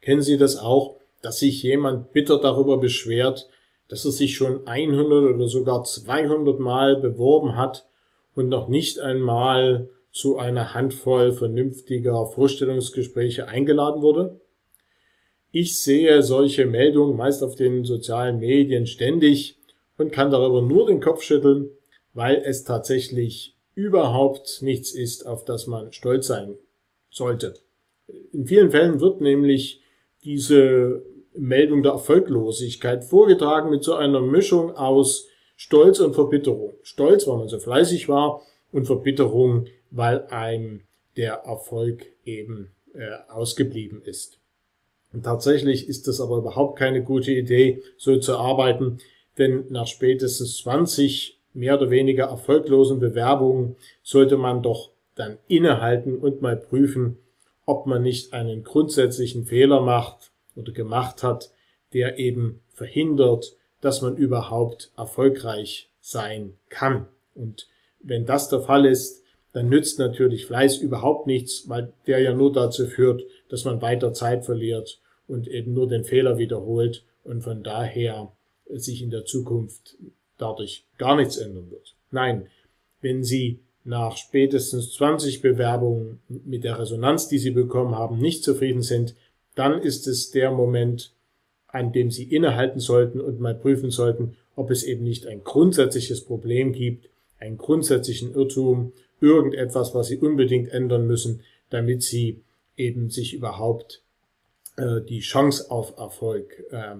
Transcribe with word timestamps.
Kennen 0.00 0.22
Sie 0.22 0.38
das 0.38 0.56
auch, 0.56 0.96
dass 1.22 1.40
sich 1.40 1.62
jemand 1.62 2.12
bitter 2.12 2.38
darüber 2.40 2.78
beschwert, 2.78 3.48
dass 3.88 4.04
er 4.04 4.12
sich 4.12 4.36
schon 4.36 4.66
100 4.66 5.34
oder 5.34 5.48
sogar 5.48 5.84
200 5.84 6.58
Mal 6.58 6.96
beworben 6.96 7.56
hat 7.56 7.86
und 8.34 8.48
noch 8.48 8.68
nicht 8.68 9.00
einmal 9.00 9.90
zu 10.12 10.38
einer 10.38 10.74
Handvoll 10.74 11.32
vernünftiger 11.32 12.26
Vorstellungsgespräche 12.26 13.48
eingeladen 13.48 14.02
wurde? 14.02 14.40
Ich 15.52 15.80
sehe 15.80 16.22
solche 16.22 16.66
Meldungen 16.66 17.16
meist 17.16 17.42
auf 17.42 17.56
den 17.56 17.84
sozialen 17.84 18.38
Medien 18.38 18.86
ständig 18.86 19.58
und 19.98 20.12
kann 20.12 20.30
darüber 20.30 20.62
nur 20.62 20.86
den 20.86 21.00
Kopf 21.00 21.22
schütteln, 21.22 21.70
weil 22.14 22.36
es 22.44 22.64
tatsächlich 22.64 23.56
überhaupt 23.74 24.62
nichts 24.62 24.92
ist, 24.92 25.26
auf 25.26 25.44
das 25.44 25.66
man 25.66 25.92
stolz 25.92 26.28
sein 26.28 26.56
sollte. 27.10 27.54
In 28.32 28.46
vielen 28.46 28.70
Fällen 28.70 29.00
wird 29.00 29.20
nämlich 29.20 29.79
diese 30.24 31.02
Meldung 31.34 31.82
der 31.82 31.92
Erfolglosigkeit 31.92 33.04
vorgetragen 33.04 33.70
mit 33.70 33.84
so 33.84 33.94
einer 33.94 34.20
Mischung 34.20 34.76
aus 34.76 35.28
Stolz 35.56 36.00
und 36.00 36.14
Verbitterung. 36.14 36.74
Stolz, 36.82 37.26
weil 37.26 37.38
man 37.38 37.48
so 37.48 37.58
fleißig 37.58 38.08
war 38.08 38.42
und 38.72 38.86
Verbitterung, 38.86 39.66
weil 39.90 40.26
einem 40.26 40.82
der 41.16 41.34
Erfolg 41.44 42.06
eben 42.24 42.70
äh, 42.94 43.30
ausgeblieben 43.30 44.02
ist. 44.02 44.38
Und 45.12 45.24
tatsächlich 45.24 45.88
ist 45.88 46.06
das 46.08 46.20
aber 46.20 46.38
überhaupt 46.38 46.78
keine 46.78 47.02
gute 47.02 47.32
Idee, 47.32 47.82
so 47.96 48.16
zu 48.18 48.36
arbeiten, 48.36 48.98
denn 49.38 49.64
nach 49.70 49.86
spätestens 49.86 50.58
20 50.58 51.38
mehr 51.52 51.76
oder 51.76 51.90
weniger 51.90 52.26
erfolglosen 52.26 53.00
Bewerbungen 53.00 53.76
sollte 54.02 54.36
man 54.36 54.62
doch 54.62 54.90
dann 55.14 55.38
innehalten 55.48 56.16
und 56.16 56.42
mal 56.42 56.56
prüfen, 56.56 57.18
ob 57.70 57.86
man 57.86 58.02
nicht 58.02 58.32
einen 58.32 58.64
grundsätzlichen 58.64 59.44
Fehler 59.44 59.80
macht 59.80 60.32
oder 60.56 60.72
gemacht 60.72 61.22
hat, 61.22 61.52
der 61.92 62.18
eben 62.18 62.62
verhindert, 62.74 63.56
dass 63.80 64.02
man 64.02 64.16
überhaupt 64.16 64.90
erfolgreich 64.96 65.88
sein 66.00 66.54
kann. 66.68 67.06
Und 67.32 67.68
wenn 68.00 68.26
das 68.26 68.48
der 68.48 68.60
Fall 68.60 68.86
ist, 68.86 69.22
dann 69.52 69.68
nützt 69.68 70.00
natürlich 70.00 70.46
Fleiß 70.46 70.78
überhaupt 70.78 71.28
nichts, 71.28 71.68
weil 71.68 71.92
der 72.08 72.18
ja 72.18 72.34
nur 72.34 72.52
dazu 72.52 72.88
führt, 72.88 73.22
dass 73.48 73.64
man 73.64 73.80
weiter 73.80 74.12
Zeit 74.12 74.44
verliert 74.44 75.00
und 75.28 75.46
eben 75.46 75.72
nur 75.72 75.86
den 75.86 76.02
Fehler 76.02 76.38
wiederholt 76.38 77.04
und 77.22 77.42
von 77.42 77.62
daher 77.62 78.32
sich 78.66 79.00
in 79.00 79.10
der 79.10 79.24
Zukunft 79.24 79.96
dadurch 80.38 80.86
gar 80.98 81.14
nichts 81.14 81.36
ändern 81.36 81.70
wird. 81.70 81.94
Nein, 82.10 82.48
wenn 83.00 83.22
Sie 83.22 83.60
nach 83.84 84.16
spätestens 84.16 84.92
20 84.94 85.40
Bewerbungen 85.40 86.20
mit 86.28 86.64
der 86.64 86.78
Resonanz, 86.78 87.28
die 87.28 87.38
Sie 87.38 87.50
bekommen 87.50 87.94
haben, 87.94 88.18
nicht 88.18 88.44
zufrieden 88.44 88.82
sind, 88.82 89.14
dann 89.54 89.80
ist 89.80 90.06
es 90.06 90.30
der 90.30 90.50
Moment, 90.50 91.12
an 91.68 91.92
dem 91.92 92.10
Sie 92.10 92.24
innehalten 92.24 92.80
sollten 92.80 93.20
und 93.20 93.40
mal 93.40 93.54
prüfen 93.54 93.90
sollten, 93.90 94.36
ob 94.56 94.70
es 94.70 94.82
eben 94.82 95.04
nicht 95.04 95.26
ein 95.26 95.44
grundsätzliches 95.44 96.24
Problem 96.24 96.72
gibt, 96.72 97.08
einen 97.38 97.56
grundsätzlichen 97.56 98.34
Irrtum, 98.34 98.92
irgendetwas, 99.20 99.94
was 99.94 100.08
Sie 100.08 100.18
unbedingt 100.18 100.68
ändern 100.68 101.06
müssen, 101.06 101.42
damit 101.70 102.02
Sie 102.02 102.42
eben 102.76 103.10
sich 103.10 103.34
überhaupt 103.34 104.02
äh, 104.76 105.00
die 105.00 105.20
Chance 105.20 105.70
auf 105.70 105.96
Erfolg 105.98 106.64
äh, 106.70 106.96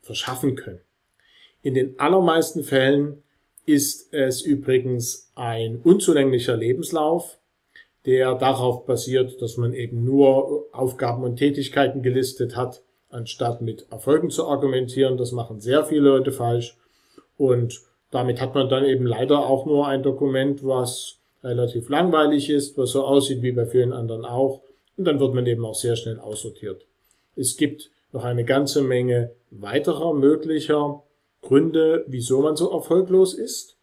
verschaffen 0.00 0.56
können. 0.56 0.80
In 1.62 1.74
den 1.74 1.98
allermeisten 1.98 2.62
Fällen 2.62 3.22
ist 3.72 4.12
es 4.12 4.42
übrigens 4.42 5.30
ein 5.34 5.80
unzulänglicher 5.82 6.56
Lebenslauf, 6.56 7.38
der 8.06 8.34
darauf 8.34 8.86
basiert, 8.86 9.40
dass 9.42 9.56
man 9.56 9.74
eben 9.74 10.04
nur 10.04 10.66
Aufgaben 10.72 11.24
und 11.24 11.36
Tätigkeiten 11.36 12.02
gelistet 12.02 12.56
hat, 12.56 12.82
anstatt 13.10 13.60
mit 13.60 13.86
Erfolgen 13.90 14.30
zu 14.30 14.46
argumentieren. 14.46 15.16
Das 15.16 15.32
machen 15.32 15.60
sehr 15.60 15.84
viele 15.84 16.08
Leute 16.08 16.32
falsch. 16.32 16.76
Und 17.36 17.80
damit 18.10 18.40
hat 18.40 18.54
man 18.54 18.68
dann 18.68 18.84
eben 18.84 19.06
leider 19.06 19.46
auch 19.46 19.66
nur 19.66 19.86
ein 19.86 20.02
Dokument, 20.02 20.64
was 20.64 21.18
relativ 21.42 21.88
langweilig 21.88 22.50
ist, 22.50 22.76
was 22.76 22.90
so 22.90 23.04
aussieht 23.04 23.42
wie 23.42 23.52
bei 23.52 23.66
vielen 23.66 23.92
anderen 23.92 24.24
auch. 24.24 24.62
Und 24.96 25.04
dann 25.04 25.20
wird 25.20 25.34
man 25.34 25.46
eben 25.46 25.64
auch 25.64 25.74
sehr 25.74 25.96
schnell 25.96 26.18
aussortiert. 26.18 26.86
Es 27.36 27.56
gibt 27.56 27.90
noch 28.12 28.24
eine 28.24 28.44
ganze 28.44 28.82
Menge 28.82 29.30
weiterer 29.50 30.14
möglicher 30.14 31.02
Gründe, 31.42 32.04
wieso 32.06 32.40
man 32.42 32.56
so 32.56 32.70
erfolglos 32.70 33.34
ist. 33.34 33.76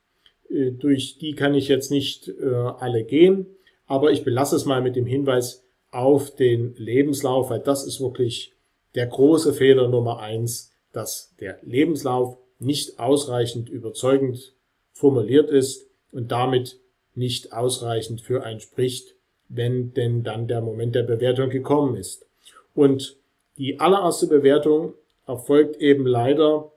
Äh, 0.50 0.72
durch 0.72 1.18
die 1.20 1.34
kann 1.34 1.56
ich 1.56 1.68
jetzt 1.68 1.92
nicht 1.92 2.28
äh, 2.28 2.54
alle 2.54 3.04
gehen, 3.04 3.48
aber 3.86 4.12
ich 4.12 4.24
belasse 4.24 4.56
es 4.56 4.66
mal 4.66 4.82
mit 4.82 4.96
dem 4.96 5.06
Hinweis 5.06 5.64
auf 5.92 6.36
den 6.36 6.76
Lebenslauf, 6.76 7.50
weil 7.50 7.60
das 7.60 7.86
ist 7.86 8.02
wirklich 8.02 8.54
der 8.96 9.08
große 9.08 9.54
Fehler 9.54 9.88
Nummer 9.88 10.20
eins, 10.20 10.74
dass 10.92 11.34
der 11.40 11.60
Lebenslauf 11.64 12.38
nicht 12.60 13.00
ausreichend 13.00 13.70
überzeugend 13.70 14.54
formuliert 14.94 15.50
ist 15.50 15.88
und 16.12 16.32
damit 16.32 16.80
nicht 17.14 17.54
ausreichend 17.54 18.22
für 18.22 18.44
einen 18.44 18.60
spricht, 18.60 19.16
wenn 19.50 19.94
denn 19.94 20.24
dann 20.24 20.48
der 20.48 20.62
Moment 20.62 20.96
der 20.96 21.04
Bewertung 21.04 21.50
gekommen 21.50 21.96
ist. 21.96 22.26
Und 22.74 23.18
die 23.58 23.80
allererste 23.80 24.28
Bewertung 24.28 24.94
erfolgt 25.26 25.78
eben 25.78 26.06
leider 26.06 26.72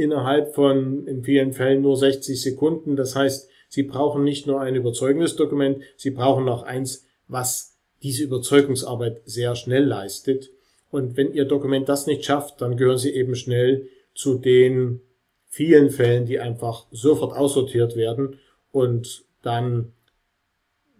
innerhalb 0.00 0.54
von 0.54 1.06
in 1.06 1.22
vielen 1.22 1.52
Fällen 1.52 1.82
nur 1.82 1.96
60 1.96 2.40
Sekunden. 2.40 2.96
Das 2.96 3.14
heißt, 3.14 3.48
Sie 3.68 3.84
brauchen 3.84 4.24
nicht 4.24 4.46
nur 4.46 4.60
ein 4.60 4.74
überzeugendes 4.74 5.36
Dokument, 5.36 5.82
Sie 5.96 6.10
brauchen 6.10 6.44
noch 6.44 6.64
eins, 6.64 7.06
was 7.28 7.78
diese 8.02 8.24
Überzeugungsarbeit 8.24 9.22
sehr 9.24 9.54
schnell 9.54 9.84
leistet. 9.84 10.50
Und 10.90 11.16
wenn 11.16 11.32
Ihr 11.32 11.44
Dokument 11.44 11.88
das 11.88 12.06
nicht 12.06 12.24
schafft, 12.24 12.60
dann 12.60 12.76
gehören 12.76 12.98
Sie 12.98 13.14
eben 13.14 13.36
schnell 13.36 13.88
zu 14.14 14.38
den 14.38 15.00
vielen 15.46 15.90
Fällen, 15.90 16.26
die 16.26 16.40
einfach 16.40 16.86
sofort 16.90 17.36
aussortiert 17.36 17.96
werden 17.96 18.38
und 18.72 19.24
dann 19.42 19.92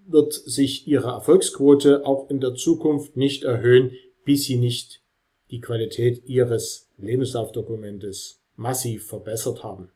wird 0.06 0.32
sich 0.32 0.87
Ihre 0.88 1.09
Erfolgsquote 1.09 2.05
auch 2.05 2.31
in 2.31 2.41
der 2.41 2.55
Zukunft 2.55 3.17
nicht 3.17 3.44
erhöhen, 3.44 3.93
bis 4.25 4.44
Sie 4.44 4.56
nicht 4.56 5.03
die 5.50 5.61
Qualität 5.61 6.22
Ihres 6.27 6.88
Lebenslaufdokumentes 6.99 8.40
massiv 8.60 9.06
verbessert 9.06 9.65
haben. 9.65 9.91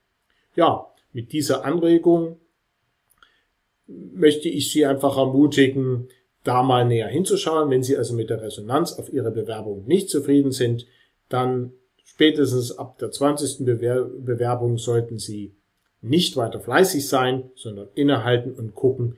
Ja, 0.56 0.86
mit 1.12 1.32
dieser 1.32 1.64
Anregung 1.64 2.38
möchte 3.86 4.48
ich 4.48 4.72
Sie 4.72 4.86
einfach 4.86 5.18
ermutigen, 5.18 6.08
da 6.44 6.62
mal 6.62 6.86
näher 6.86 7.08
hinzuschauen. 7.08 7.70
Wenn 7.70 7.82
Sie 7.82 7.96
also 7.96 8.14
mit 8.14 8.30
der 8.30 8.40
Resonanz 8.40 8.94
auf 8.94 9.12
Ihre 9.12 9.30
Bewerbung 9.30 9.84
nicht 9.86 10.08
zufrieden 10.08 10.50
sind, 10.50 10.86
dann 11.28 11.72
spätestens 12.04 12.76
ab 12.78 12.98
der 12.98 13.10
20. 13.10 13.66
Bewerbung 13.66 14.78
sollten 14.78 15.18
Sie 15.18 15.54
nicht 16.00 16.36
weiter 16.36 16.60
fleißig 16.60 17.06
sein, 17.06 17.50
sondern 17.54 17.88
innehalten 17.94 18.54
und 18.54 18.74
gucken, 18.74 19.16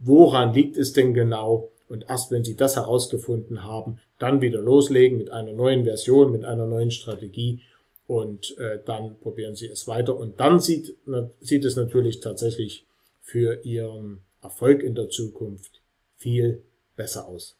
woran 0.00 0.54
liegt 0.54 0.76
es 0.76 0.92
denn 0.92 1.14
genau? 1.14 1.70
Und 1.88 2.06
erst 2.08 2.30
wenn 2.32 2.44
Sie 2.44 2.56
das 2.56 2.76
herausgefunden 2.76 3.62
haben, 3.62 3.98
dann 4.18 4.40
wieder 4.40 4.60
loslegen 4.60 5.18
mit 5.18 5.30
einer 5.30 5.52
neuen 5.52 5.84
Version, 5.84 6.32
mit 6.32 6.44
einer 6.44 6.66
neuen 6.66 6.90
Strategie 6.90 7.62
und 8.08 8.56
äh, 8.56 8.80
dann 8.86 9.20
probieren 9.20 9.54
Sie 9.54 9.66
es 9.66 9.86
weiter. 9.86 10.16
Und 10.16 10.40
dann 10.40 10.58
sieht, 10.60 10.96
sieht 11.40 11.64
es 11.66 11.76
natürlich 11.76 12.20
tatsächlich 12.20 12.86
für 13.20 13.62
Ihren 13.64 14.24
Erfolg 14.40 14.82
in 14.82 14.94
der 14.94 15.10
Zukunft 15.10 15.82
viel 16.16 16.64
besser 16.96 17.28
aus. 17.28 17.57